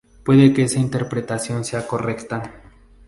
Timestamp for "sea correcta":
1.63-2.41